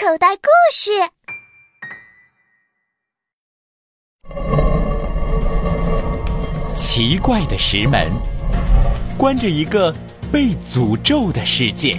[0.00, 0.92] 口袋故事。
[6.72, 8.12] 奇怪的石门，
[9.18, 9.92] 关着一个
[10.30, 11.98] 被诅咒的世界。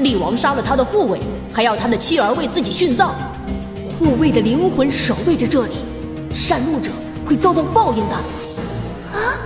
[0.00, 1.18] 厉王杀了他的护卫，
[1.50, 3.14] 还要他的妻儿为自己殉葬。
[3.98, 5.78] 护卫的灵魂守卫着这里，
[6.34, 6.90] 擅怒者
[7.26, 8.14] 会遭到报应的。
[9.14, 9.40] 啊，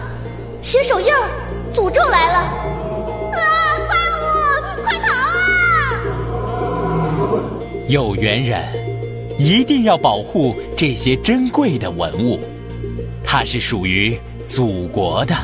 [0.60, 1.14] 血手印，
[1.72, 2.38] 诅咒来了！
[3.34, 3.38] 啊，
[7.88, 8.62] 有缘人
[9.38, 12.38] 一定要保护这些珍贵的文物，
[13.24, 14.14] 它是属于
[14.46, 15.34] 祖国的。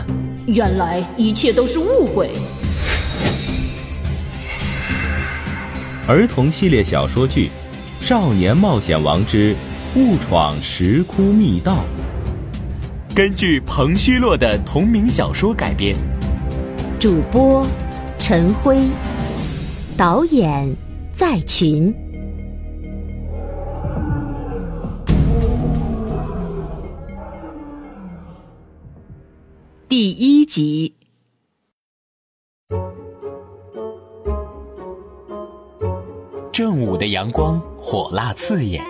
[0.46, 2.30] 原来一切都是误会。
[6.06, 7.48] 儿童系列小说剧
[8.06, 9.56] 《少年冒险王之
[9.96, 11.82] 误闯石窟密道》，
[13.16, 15.96] 根据彭虚洛的同名小说改编。
[17.00, 17.66] 主播
[18.18, 18.90] 陈辉，
[19.96, 20.70] 导演
[21.14, 21.90] 在群。
[29.96, 30.92] 第一集。
[36.52, 38.84] 正午的阳光火辣刺眼，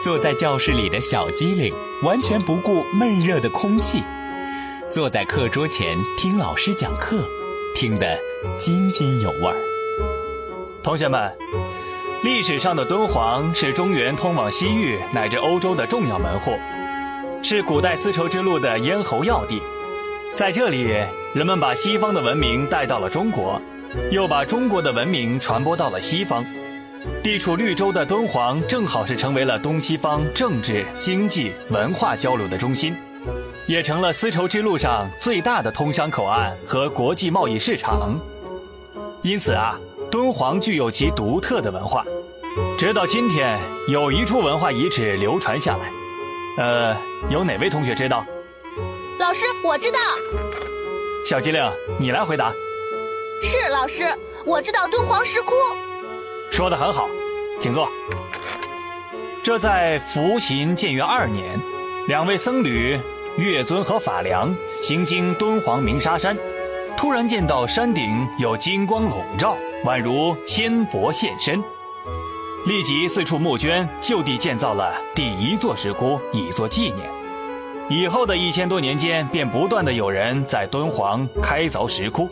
[0.00, 4.04] 坐在教室里的小机灵完全不顾闷热的空气，
[4.88, 7.28] 坐在课桌前听老师讲课，
[7.74, 8.16] 听得
[8.56, 9.56] 津津有味儿。
[10.80, 11.36] 同学们，
[12.22, 16.52] 历史上的敦煌是中原通往西域乃至欧洲的重要门户，
[17.42, 19.60] 是古代丝绸之路的咽喉要地，
[20.34, 20.92] 在这里，
[21.32, 23.62] 人们把西方的文明带到了中国，
[24.10, 26.44] 又把中国的文明传播到了西方。
[27.22, 32.96] 地处绿洲的敦煌，正好是成为了东西方政治、经济、文化交流的中心，
[33.68, 38.18] 也成了丝绸之路上最大的通商口岸和国际贸易市场。
[39.22, 39.78] 因此啊，
[40.10, 42.02] 敦煌具有其独特的文化，
[42.76, 45.92] 直到今天有一处文化遗址流传下来。
[46.58, 46.96] 呃，
[47.30, 48.26] 有哪位同学知道？
[49.18, 49.98] 老师，我知道。
[51.24, 51.62] 小机灵，
[51.98, 52.52] 你来回答。
[53.42, 54.06] 是老师，
[54.44, 55.54] 我知道敦煌石窟。
[56.50, 57.08] 说的很好，
[57.60, 57.88] 请坐。
[59.42, 61.60] 这在福行建元二年，
[62.08, 62.98] 两位僧侣
[63.36, 66.36] 月尊和法良行经敦煌鸣沙山，
[66.96, 71.62] 突然见到山顶有金光笼罩，宛如千佛现身，
[72.66, 77.23] 立即四处募捐，就地建造了第一座石窟，以作纪念。
[77.90, 82.30] 以后的一千多年间，便不断的有人在敦煌开凿石窟。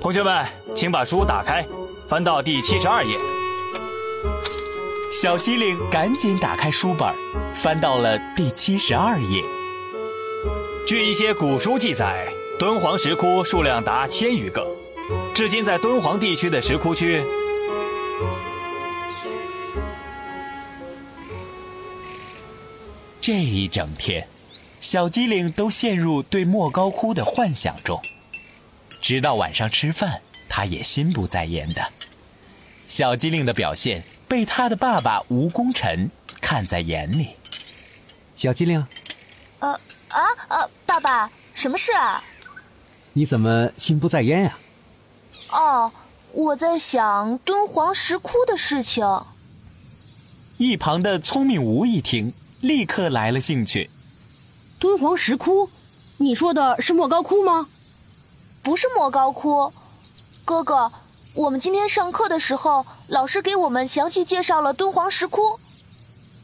[0.00, 1.66] 同学们，请把书打开。
[2.08, 3.18] 翻到第七十二页，
[5.12, 7.12] 小机灵赶紧打开书本，
[7.52, 9.42] 翻到了第七十二页。
[10.86, 12.28] 据一些古书记载，
[12.60, 14.64] 敦煌石窟数量达千余个，
[15.34, 17.20] 至今在敦煌地区的石窟区，
[23.20, 24.24] 这一整天，
[24.80, 28.00] 小机灵都陷入对莫高窟的幻想中，
[29.00, 30.20] 直到晚上吃饭。
[30.48, 31.86] 他也心不在焉的，
[32.88, 36.10] 小机灵的表现被他的爸爸吴功臣
[36.40, 37.30] 看在眼里。
[38.34, 38.86] 小机灵，
[39.58, 39.68] 呃
[40.08, 42.24] 啊呃，爸爸，什么事啊？
[43.12, 44.58] 你怎么心不在焉呀？
[45.50, 45.92] 哦，
[46.32, 49.04] 我在想敦煌石窟的事情。
[50.56, 53.90] 一旁的聪明吴一听，立刻来了兴趣。
[54.78, 55.70] 敦煌石窟，
[56.18, 57.68] 你说的是莫高窟吗？
[58.62, 59.72] 不是莫高窟。
[60.44, 60.92] 哥哥，
[61.34, 65.58] 我们今天上课的时候，老师给我们详细介绍了敦煌石窟。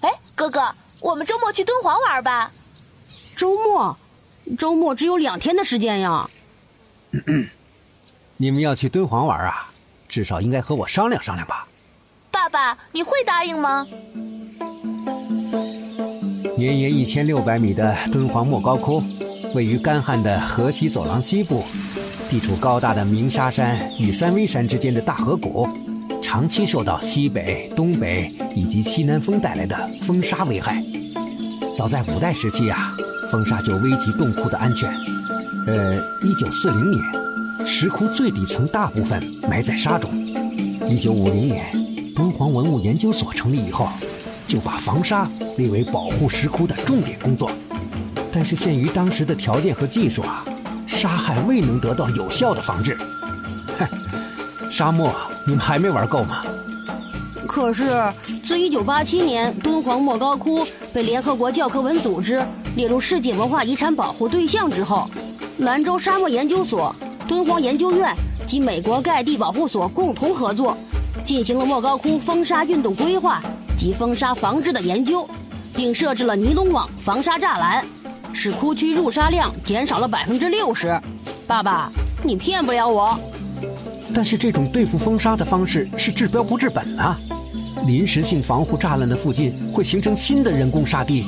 [0.00, 2.50] 哎，哥哥，我们周末去敦煌玩吧。
[3.36, 3.96] 周末？
[4.58, 6.28] 周末只有两天的时间呀。
[8.38, 9.70] 你们要去敦煌玩啊？
[10.08, 11.68] 至少应该和我商量商量吧。
[12.30, 13.86] 爸爸，你会答应吗？
[16.62, 19.02] 绵延一千六百米的敦煌莫高窟，
[19.52, 21.64] 位于干旱的河西走廊西部。
[22.30, 25.68] 地处高大的鸣沙山与三危山之间的大河谷，
[26.22, 30.80] 长期受到西北、东北以及西南风带来的风沙危害。
[31.76, 32.94] 早在五代时期啊，
[33.28, 34.88] 风沙就危及洞窟的安全。
[35.66, 37.02] 呃，一九四零年，
[37.66, 39.20] 石窟最底层大部分
[39.50, 40.08] 埋在沙中。
[40.88, 41.66] 一九五零年，
[42.14, 43.88] 敦煌文物研究所成立以后，
[44.52, 45.26] 就把防沙
[45.56, 47.50] 列为保护石窟的重点工作。
[48.30, 50.44] 但是限于当时的条件和技术啊。
[50.86, 52.98] 沙害未能得到有效的防治。
[53.78, 53.88] 哼，
[54.70, 55.10] 沙漠
[55.46, 56.44] 你们还没玩够吗？
[57.48, 58.12] 可是
[58.44, 62.40] 自1987年敦煌莫高窟被联合国教科文组织
[62.76, 65.08] 列入世界文化遗产保护对象之后，
[65.58, 66.94] 兰州沙漠研究所、
[67.26, 68.14] 敦煌研究院
[68.46, 70.76] 及美国盖地保护所共同合作，
[71.24, 73.42] 进行了莫高窟风沙运动规划
[73.76, 75.28] 及风沙防治的研究，
[75.74, 77.84] 并设置了尼龙网防沙栅栏，
[78.32, 81.00] 使窟区入沙量减少了百分之六十。
[81.46, 81.90] 爸爸，
[82.22, 83.18] 你骗不了我。
[84.14, 87.18] 但是这种对付风沙的方式是治标不治本啊！
[87.86, 91.26] 临时性防护栅栏的附近会形成新的人工沙地，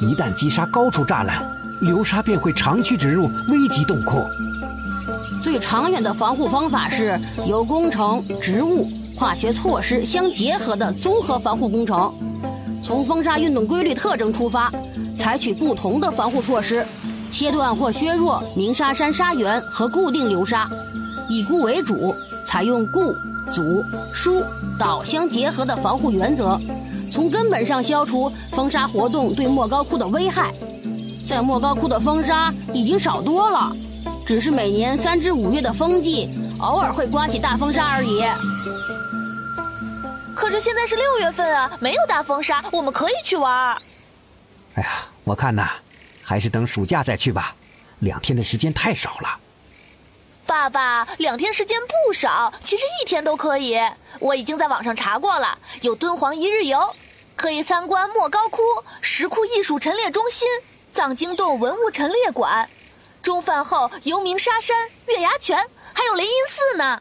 [0.00, 1.46] 一旦积沙高出栅栏，
[1.82, 4.18] 流沙便会长驱直入，危及洞窟。
[5.42, 12.12] 最长远的防护方法是由工程、植物、化学措施相结合的综合防护工程。
[12.82, 14.72] 从风沙运动规律特征出发，
[15.16, 16.86] 采取不同的防护措施，
[17.30, 20.68] 切断或削弱鸣沙山沙源和固定流沙。
[21.28, 22.14] 以固为主，
[22.44, 23.14] 采用固、
[23.50, 23.82] 阻、
[24.12, 24.44] 疏、
[24.78, 26.60] 导相结合的防护原则，
[27.10, 30.52] 从根本上消除风沙活动对莫高窟的危害。
[31.26, 33.74] 在莫高窟的风沙已经少多了，
[34.26, 36.28] 只是每年三至五月的风季，
[36.58, 38.20] 偶尔会刮起大风沙而已。
[40.34, 43.76] 可是现在是六月份啊，没有大风沙，我们可以去玩。
[44.74, 45.70] 哎呀，我看呐，
[46.22, 47.54] 还是等暑假再去吧，
[48.00, 49.38] 两天的时间太少了。
[50.46, 53.80] 爸爸，两天时间不少，其实一天都可以。
[54.18, 56.94] 我已经在网上查过了，有敦煌一日游，
[57.36, 58.62] 可以参观莫高窟
[59.00, 60.46] 石窟艺术陈列中心、
[60.92, 62.68] 藏经洞文物陈列馆。
[63.22, 64.76] 中饭后游鸣沙山、
[65.06, 65.56] 月牙泉，
[65.94, 67.00] 还有雷音寺呢。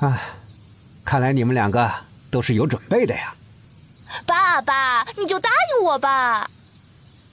[0.00, 0.20] 唉，
[1.02, 1.90] 看来你们两个
[2.30, 3.34] 都是有准备的呀。
[4.26, 6.48] 爸爸，你就答应我吧。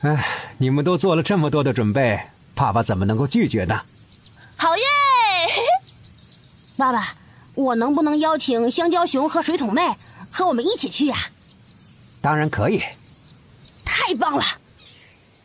[0.01, 0.25] 哎，
[0.57, 2.21] 你们都做了这么多的准备，
[2.53, 3.81] 爸爸怎么能够拒绝呢？
[4.55, 4.83] 好耶！
[6.75, 7.15] 爸爸，
[7.55, 9.97] 我能不能邀请香蕉熊和水桶妹
[10.31, 11.29] 和我们一起去呀？
[12.21, 12.83] 当然可以。
[13.85, 14.43] 太棒了！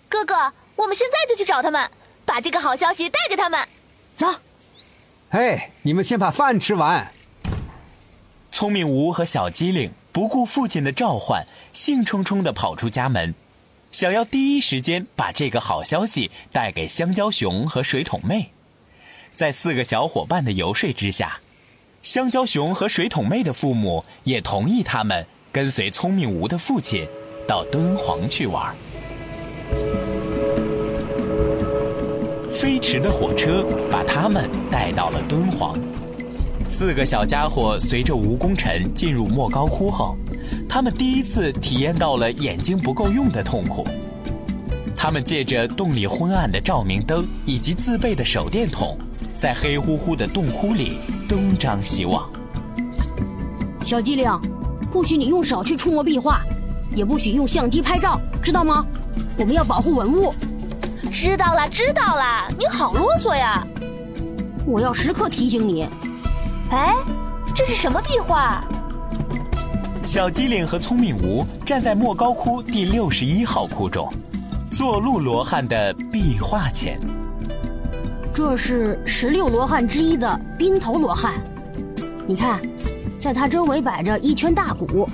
[0.09, 1.91] 哥哥，我们现在就去找他们，
[2.27, 3.67] 把这个好消息带给他们。
[4.15, 4.27] 走。
[5.31, 7.11] 嘿，你们先把饭吃完。
[8.53, 13.35] 聪明吴和小机灵不顾父亲的召唤，兴冲冲地跑出家门，
[13.91, 18.51] 想要第一时间把这个好消息带给香蕉熊和水桶妹。
[19.35, 21.41] 在四个小伙伴的游说之下，
[22.03, 27.09] 香蕉熊和水桶妹的父母也同意他们跟随聪明吴的父亲
[27.49, 28.77] 到敦煌去玩。
[32.51, 35.75] 飞驰的火车把他们带到了敦煌。
[36.65, 40.17] 四个小家伙随着吴功臣进入莫高窟后，
[40.69, 43.87] 他们第一次体验到了眼睛不够用的痛苦。
[44.97, 48.97] 他们借着洞里昏暗的照明灯以及自备的手电筒。
[49.37, 50.99] 在黑乎乎的洞窟里
[51.29, 52.31] 东张西望。
[53.85, 54.31] 小机灵，
[54.89, 56.43] 不许你用手去触摸壁画，
[56.95, 58.87] 也不许用相机拍照，知道吗？
[59.37, 60.33] 我们要保护文物。
[61.11, 62.49] 知道了，知道了。
[62.57, 63.67] 你好啰嗦呀！
[64.65, 65.89] 我要时刻提醒你。
[66.73, 66.95] 哎，
[67.55, 68.65] 这是什么壁画？
[70.05, 74.11] 小机灵和聪明吴站在莫高窟第六十一号窟中，
[74.71, 76.99] 坐鹿罗汉的壁画前。
[78.33, 81.35] 这是十六罗汉之一的宾头罗汉，
[82.27, 82.59] 你看，
[83.19, 85.07] 在他周围摆着一圈大鼓，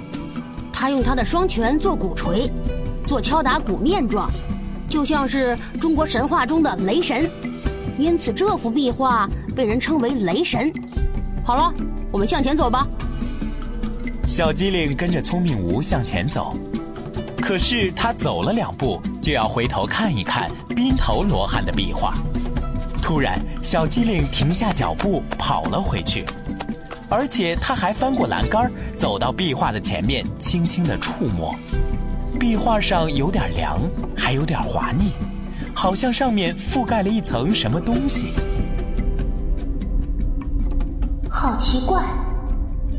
[0.73, 2.49] 他用他的双拳做鼓槌，
[3.05, 4.31] 做敲打鼓面状，
[4.89, 7.29] 就像是中国神话中的雷神，
[7.99, 10.73] 因此这幅壁画被人称为雷神。
[11.49, 11.73] 好了，
[12.13, 12.87] 我们向前走吧。
[14.27, 16.55] 小机灵跟着聪明吴向前走，
[17.41, 22.13] 可是他走了两步就要回头看一看宾头罗汉的壁画。
[23.01, 26.23] 突然，小机灵停下脚步，跑了回去，
[27.09, 31.57] 而且他还翻过栏杆，走到壁画的前面，轻轻地触摸。
[32.39, 33.81] 壁画上有点凉，
[34.15, 35.13] 还有点滑腻，
[35.75, 38.35] 好像上面覆盖了一层什么东西。
[41.59, 42.05] 奇怪，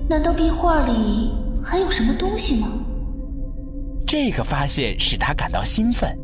[0.09, 1.31] 难道壁画里
[1.63, 2.67] 还有什么东西吗？
[4.05, 6.17] 这个发现使他感到兴奋，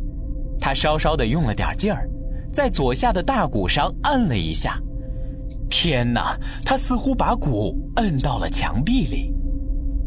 [0.59, 2.09] 他稍稍地用了点劲儿。
[2.51, 4.79] 在左下的大鼓上按了一下，
[5.69, 6.37] 天哪！
[6.63, 9.33] 他似乎把鼓摁到了墙壁里。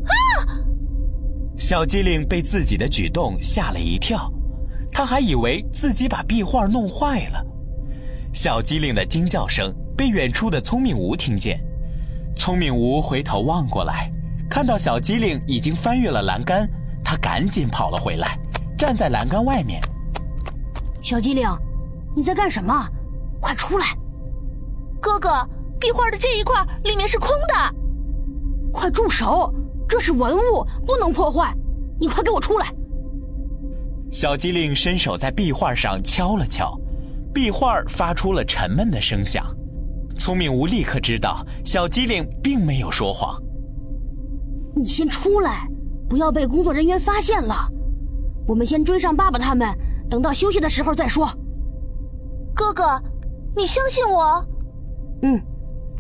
[0.07, 0.13] 啊！
[1.59, 4.33] 小机灵被自己的举动吓了一跳，
[4.91, 7.45] 他还以为自己把壁画弄坏了。
[8.33, 11.61] 小机灵的惊叫声被远处的聪明吴听见，
[12.39, 14.11] 聪明吴回头望过来，
[14.49, 16.67] 看到小机灵已经翻越了栏杆，
[17.05, 18.39] 他赶紧跑了回来，
[18.79, 19.81] 站在栏杆外面。
[21.03, 21.47] 小机灵。
[22.17, 22.89] 你在干什么？
[23.41, 23.87] 快出来！
[25.01, 25.47] 哥哥，
[25.79, 27.75] 壁画的这一块里面是空的。
[28.73, 29.53] 快住手！
[29.89, 31.55] 这是文物，不能破坏。
[31.99, 32.75] 你快给我出来！
[34.11, 36.77] 小机灵伸手在壁画上敲了敲，
[37.33, 39.45] 壁画发出了沉闷的声响。
[40.19, 43.41] 聪明吴立刻知道小机灵并没有说谎。
[44.77, 45.67] 你先出来，
[46.09, 47.55] 不要被工作人员发现了。
[48.47, 49.69] 我们先追上爸爸他们，
[50.11, 51.29] 等到休息的时候再说。
[52.55, 53.01] 哥哥，
[53.57, 54.45] 你相信我？
[55.23, 55.41] 嗯，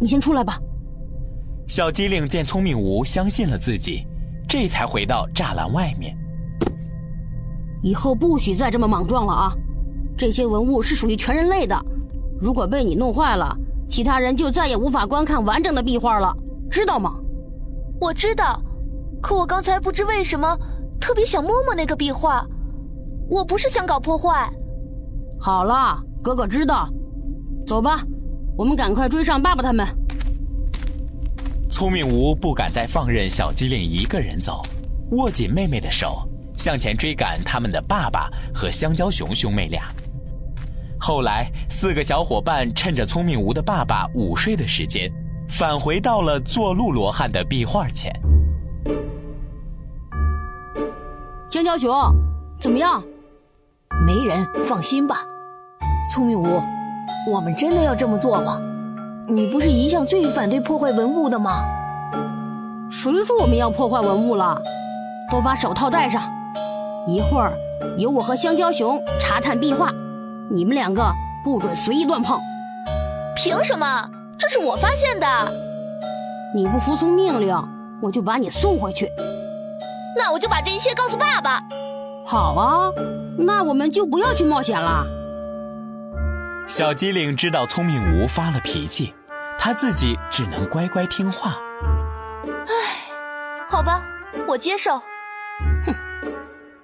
[0.01, 0.59] 你先出来吧。
[1.67, 4.07] 小机灵见聪明无相信了自己，
[4.49, 6.17] 这才回到栅栏外面。
[7.83, 9.55] 以后不许再这么莽撞了啊！
[10.17, 11.79] 这些文物是属于全人类的，
[12.41, 13.57] 如果被你弄坏了，
[13.89, 16.33] 其他人就再也无法观看完整的壁画了，
[16.71, 17.15] 知道吗？
[18.01, 18.63] 我知道，
[19.23, 20.57] 可我刚才不知为什么
[21.01, 22.47] 特别想摸摸那个壁画，
[23.29, 24.49] 我不是想搞破坏。
[25.41, 26.89] 好了，哥哥知道，
[27.67, 28.05] 走吧，
[28.57, 29.87] 我们赶快追上爸爸他们。
[31.71, 34.63] 聪明无不敢再放任小机灵一个人走，
[35.13, 39.85] 握紧妹妹的手，向前追赶他们的爸爸和香蕉熊兄妹俩。
[41.01, 45.11] 后来，四个小伙伴趁着聪明无的爸爸午睡的时间，
[45.49, 48.13] 返回到了坐鹿罗汉的壁画前。
[51.51, 51.95] 香蕉熊，
[52.61, 53.03] 怎么样？
[54.05, 55.25] 没人，放心吧。
[56.13, 56.61] 聪明无，
[57.31, 58.61] 我们真的要这么做吗？
[59.29, 61.65] 你不是一向最反对破坏文物的吗？
[62.91, 64.61] 谁说我们要破坏文物了？
[65.31, 66.23] 都把手套戴上，
[67.07, 67.57] 一会儿
[67.97, 69.93] 由我和香蕉熊查探壁画，
[70.51, 71.13] 你们两个
[71.45, 72.41] 不准随意乱碰。
[73.37, 74.11] 凭什么？
[74.39, 75.27] 这是我发现的。
[76.55, 77.55] 你不服从命令，
[78.01, 79.11] 我就把你送回去。
[80.17, 81.61] 那我就把这一切告诉爸爸。
[82.25, 82.93] 好啊，
[83.37, 85.05] 那我们就不要去冒险了。
[86.67, 89.15] 小机灵知道聪明无发了脾气，
[89.59, 91.57] 他自己只能乖乖听话。
[92.45, 92.73] 唉，
[93.69, 94.03] 好吧，
[94.47, 94.99] 我接受。
[95.85, 95.95] 哼，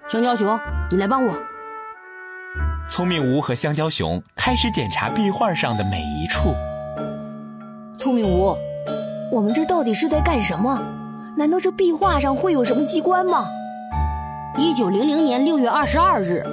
[0.08, 0.58] 香蕉熊，
[0.90, 1.34] 你来帮我。
[2.86, 6.54] 聪明无和香蕉熊开始检查壁画上的每一处。
[7.96, 8.54] 聪明无，
[9.32, 10.80] 我们这到底是在干什么？
[11.36, 13.48] 难道这壁画上会有什么机关吗？
[14.56, 16.44] 一九零零年六月二十二日，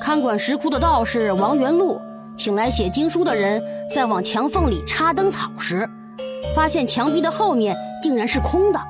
[0.00, 2.00] 看管石窟的道士王元禄
[2.36, 3.60] 请来写经书的人
[3.92, 5.88] 在往墙缝里插灯草时，
[6.54, 8.80] 发现墙壁的后面竟然是空的，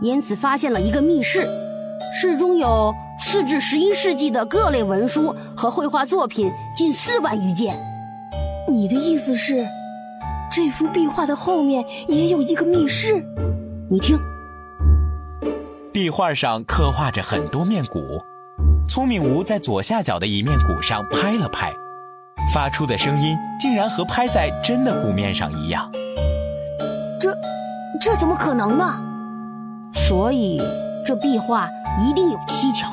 [0.00, 1.46] 因此发现了一个密室，
[2.12, 7.78] 室中有四至十一世纪的各类文书和绘画作品近四万余件。
[8.68, 9.66] 你的意思是，
[10.50, 13.24] 这幅壁画的后面也有一个密室？
[13.88, 14.18] 你听。
[15.92, 18.00] 壁画上刻画着很多面鼓，
[18.88, 21.72] 聪明无在左下角的一面鼓上拍了拍，
[22.54, 25.90] 发出的声音竟然和拍在真的鼓面上一样。
[27.20, 27.36] 这，
[28.00, 29.04] 这怎么可能呢？
[29.92, 30.62] 所以
[31.10, 32.86] 这壁画一定有蹊跷。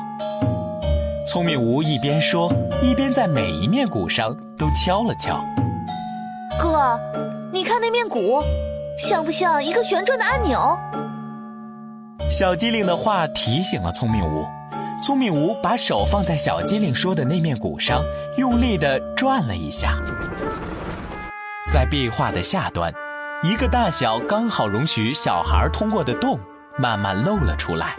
[1.24, 5.40] 聪明无一边说，一边在每一面鼓上都敲了敲。
[6.58, 6.98] 哥，
[7.52, 8.42] 你看那面鼓，
[8.98, 10.76] 像不像一个旋转的按钮？
[12.28, 14.44] 小机灵的话提醒了聪明无，
[15.00, 18.02] 聪明无把手放在小机灵说的那面鼓上，
[18.36, 19.96] 用力的转了一下。
[21.72, 22.92] 在壁画的下端，
[23.44, 26.36] 一个大小刚好容许小孩通过的洞
[26.80, 27.94] 慢慢露了出来。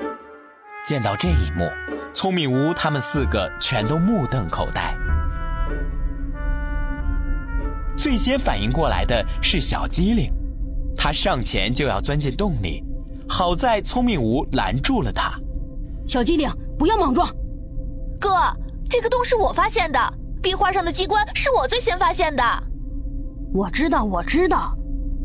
[0.90, 1.70] 见到这一幕，
[2.16, 4.98] 聪明无他们四个全都目瞪口呆。
[7.96, 10.34] 最先反应过来的是小机灵，
[10.98, 12.84] 他上前就要钻进洞里。
[13.30, 15.32] 好在聪明无拦住了他，
[16.08, 17.30] 小机灵，不要莽撞。
[18.20, 18.32] 哥，
[18.90, 20.00] 这个洞是我发现的，
[20.42, 22.44] 壁画上的机关是我最先发现的。
[23.54, 24.76] 我知道，我知道，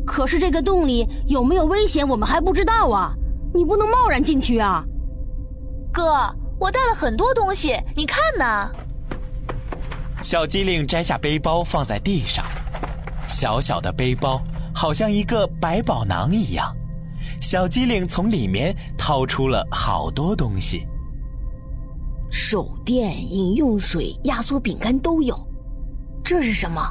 [0.05, 3.15] 可是这个洞里有没有危险，我们还不知道啊！
[3.55, 4.85] 你不能贸然进去啊。
[5.95, 8.69] 哥，我带了很多东西，你看呢？
[10.21, 12.45] 小机灵摘下背包放在地上，
[13.29, 14.43] 小小的背包
[14.75, 16.75] 好像一个百宝囊一样。
[17.41, 20.85] 小机灵从里面掏出了好多东西，
[22.29, 25.39] 手电、饮用水、压缩饼干都有。
[26.25, 26.83] 这是什么？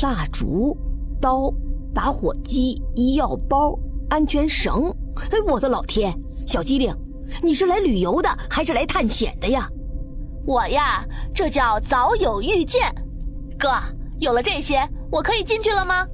[0.00, 0.76] 蜡烛、
[1.20, 1.52] 刀、
[1.92, 3.76] 打火机、医药包、
[4.08, 4.94] 安全绳。
[5.32, 6.16] 哎，我的老天！
[6.46, 6.94] 小机灵，
[7.42, 9.68] 你是来旅游的还是来探险的呀？
[10.46, 11.04] 我呀，
[11.34, 12.92] 这叫早有预见。
[13.58, 13.70] 哥，
[14.18, 16.06] 有了这些，我可以进去了吗？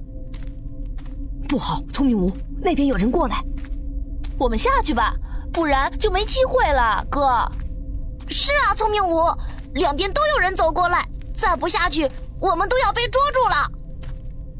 [1.48, 3.42] 不好，聪明无，那边有人过来。
[4.38, 5.14] 我们下去吧，
[5.52, 7.06] 不然就没机会了。
[7.08, 7.20] 哥，
[8.28, 9.22] 是啊，聪明无，
[9.74, 13.70] 两边都有人走过来，再不下去，我们都要被捉住了。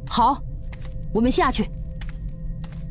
[0.06, 0.38] 好，
[1.12, 1.68] 我们下去。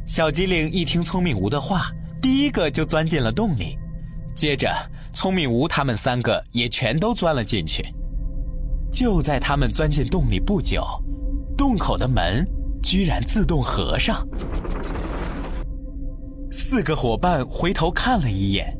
[0.05, 1.89] 小机灵一听聪明无的话，
[2.23, 3.77] 第一个就钻进了洞里，
[4.33, 4.73] 接着
[5.11, 7.83] 聪明无他们三个也全都钻了进去。
[8.93, 10.85] 就在他们钻进洞里不久，
[11.57, 12.47] 洞口的门
[12.81, 14.25] 居然自动合上。
[16.49, 18.73] 四个伙伴回头看了一眼，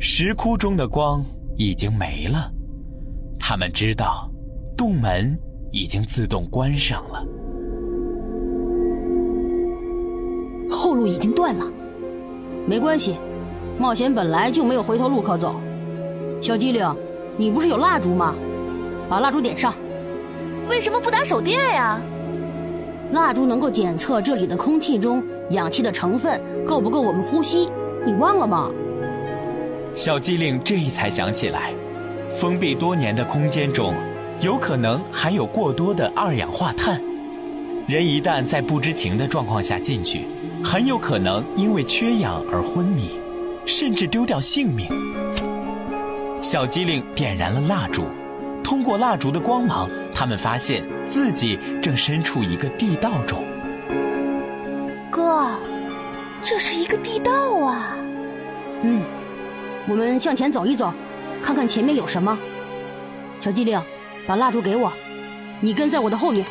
[0.00, 1.24] 石窟中的光
[1.56, 2.52] 已经没了。
[3.38, 4.28] 他们知道，
[4.76, 5.38] 洞门
[5.70, 7.24] 已经自动关上了。
[10.68, 11.64] 后路已经断了，
[12.66, 13.16] 没关系，
[13.78, 15.56] 冒险本来就没有回头路可走。
[16.40, 16.94] 小机灵，
[17.36, 18.34] 你不是有蜡烛吗？
[19.08, 19.74] 把蜡烛点上。
[20.70, 22.00] 为什么不打手电呀？
[23.10, 27.68] 蜡烛能够检测这里的空气中氧气的成分够不够我们呼吸，
[28.06, 28.70] 你忘了吗？
[29.92, 31.74] 小机灵这一才想起来，
[32.30, 33.94] 封闭多年的空间中，
[34.40, 36.98] 有可能含有过多的二氧化碳。
[37.86, 40.26] 人一旦在不知情的状况下进去，
[40.64, 43.18] 很有可能因为缺氧而昏迷，
[43.66, 44.88] 甚至丢掉性命。
[46.40, 48.04] 小机灵点燃了蜡烛，
[48.62, 53.44] 通过蜡烛的光芒，他们发现自己正身处一个地道中。
[55.10, 55.48] 哥，
[56.42, 57.32] 这是一个地道
[57.64, 57.96] 啊！
[58.82, 59.02] 嗯，
[59.88, 60.92] 我们向前走一走，
[61.42, 62.38] 看看前面有什么。
[63.40, 63.80] 小机灵，
[64.26, 64.92] 把蜡烛给我，
[65.60, 66.46] 你跟在我的后面。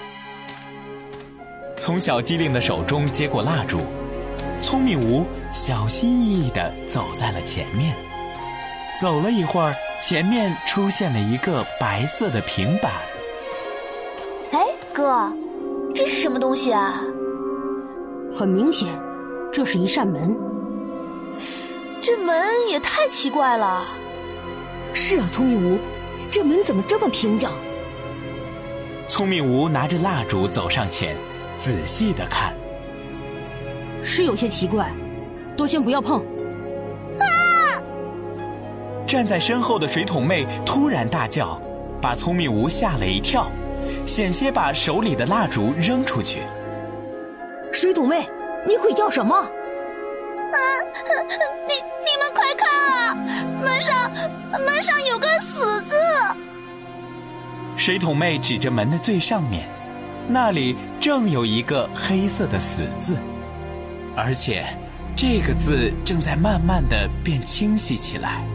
[1.77, 3.79] 从小机灵的手中接过蜡烛，
[4.61, 7.95] 聪明无小心翼翼地走在了前面。
[8.99, 12.91] 走了一会儿，前面出现了一个白色的平板。
[14.51, 14.59] 哎，
[14.93, 15.33] 哥，
[15.95, 17.01] 这是什么东西啊？
[18.31, 18.87] 很明显，
[19.51, 20.37] 这是一扇门。
[21.99, 23.85] 这门也太奇怪了。
[24.93, 25.79] 是啊，聪明无，
[26.29, 27.51] 这门怎么这么平整？
[29.07, 31.15] 聪明无拿着蜡烛走上前。
[31.57, 32.55] 仔细的看，
[34.03, 34.91] 是有些奇怪，
[35.55, 36.19] 都先不要碰。
[37.19, 37.23] 啊！
[39.05, 41.61] 站在身后的水桶妹突然大叫，
[42.01, 43.51] 把聪明无吓了一跳，
[44.05, 46.41] 险些把手里的蜡烛扔出去。
[47.71, 48.27] 水桶妹，
[48.67, 49.35] 你鬼叫什么？
[49.35, 49.47] 啊！
[51.67, 53.17] 你你们快看啊！
[53.61, 54.11] 门上
[54.51, 55.95] 门上有个死字。
[57.77, 59.67] 水桶妹指着门的最上面。
[60.27, 63.17] 那里正有一个黑色的“死”字，
[64.15, 64.65] 而且
[65.15, 68.45] 这个字正在慢慢的变清晰起来，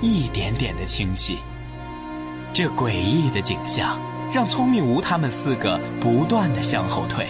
[0.00, 1.38] 一点点的清晰。
[2.52, 3.98] 这诡异的景象
[4.32, 7.28] 让聪明无他们四个不断的向后退。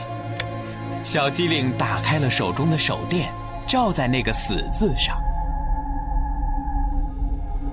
[1.05, 3.33] 小机灵打开了手中的手电，
[3.67, 5.17] 照在那个“死”字上。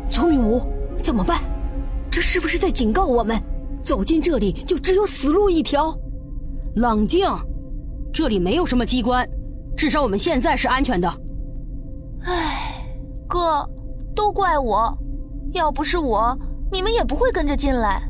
[0.08, 0.62] 聪明无，
[0.98, 1.42] 怎么办？
[2.12, 3.40] 这是不是在警告我们？
[3.82, 5.96] 走进这里就只有死路一条。
[6.76, 7.26] 冷静，
[8.14, 9.28] 这里没有什么机关，
[9.80, 11.10] 至少我们现在是安全的。
[12.24, 12.84] 唉，
[13.30, 13.66] 哥，
[14.14, 14.94] 都怪我，
[15.54, 16.38] 要不是我，
[16.70, 18.04] 你们也不会跟着进来。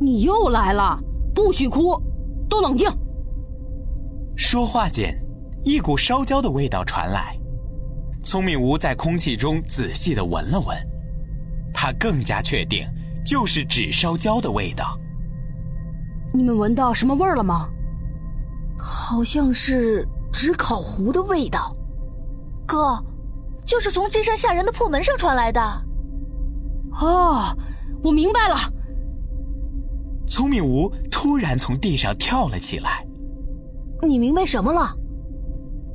[0.00, 0.98] 你又来了，
[1.32, 1.96] 不许哭，
[2.50, 2.90] 都冷静。
[4.36, 5.16] 说话间，
[5.62, 7.38] 一股烧焦的味道传来。
[8.24, 10.76] 聪明无在空气中仔细的闻了闻，
[11.72, 12.84] 他更加确定。
[13.24, 14.98] 就是纸烧焦的味道。
[16.32, 17.68] 你们闻到什么味儿了吗？
[18.76, 21.74] 好像是纸烤糊的味道。
[22.66, 23.02] 哥，
[23.64, 25.60] 就是从这扇吓人的破门上传来的。
[27.00, 27.56] 哦，
[28.02, 28.56] 我明白了。
[30.26, 33.06] 聪明无突然从地上跳了起来。
[34.02, 34.94] 你明白什么了？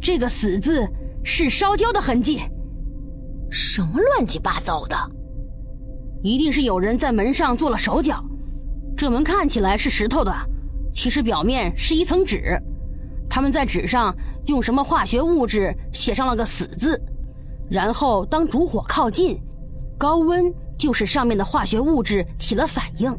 [0.01, 0.85] 这个“死”字
[1.23, 2.41] 是烧焦的痕迹。
[3.49, 4.97] 什么乱七八糟的！
[6.23, 8.23] 一定是有人在门上做了手脚，
[8.97, 10.33] 这门看起来是石头的，
[10.91, 12.59] 其实表面是一层纸。
[13.33, 14.15] 他们在纸上
[14.45, 17.01] 用什么化学物质写上了个“死”字，
[17.67, 19.41] 然后当烛火靠近，
[19.97, 23.11] 高温就使上面的化学物质起了反应，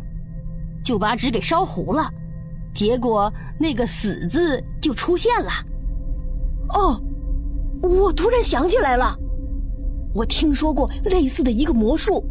[0.84, 2.08] 就把纸给烧糊了，
[2.72, 5.50] 结果那个“死”字就出现了。
[6.68, 7.02] 哦，
[7.82, 9.18] 我突然想起来了，
[10.14, 12.24] 我听说过类似的一个魔术。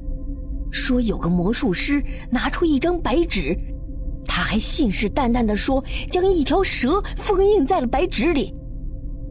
[0.71, 3.53] 说有个魔术师拿出一张白纸，
[4.35, 8.51] 他还信誓旦旦地说将一条蛇封印在了白纸里。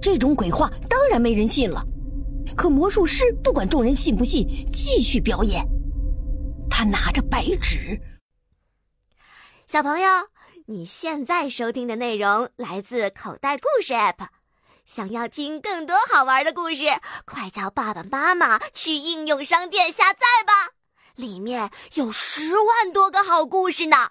[0.01, 1.85] 这种鬼话当然没人信了。
[2.57, 5.67] 可魔术师不管众人信不信，继续表演。
[6.71, 8.01] 他拿着白纸。
[9.67, 10.09] 小朋友，
[10.67, 14.29] 你现在收听的内容来自口袋故事 App。
[14.87, 16.85] 想要听更多好玩的故事，
[17.25, 20.53] 快叫爸爸妈妈去应用商店下载吧。
[21.17, 24.11] 里面有十万多个好故事呢，